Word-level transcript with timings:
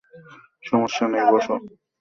সমস্যা 0.63 1.05
নেই, 1.11 1.23
বসো। 1.31 1.55